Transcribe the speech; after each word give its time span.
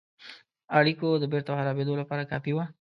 اړېکو 0.77 1.07
د 1.19 1.23
بیرته 1.31 1.51
خرابېدلو 1.57 1.99
لپاره 2.01 2.29
کافي 2.31 2.51
وه. 2.53 2.65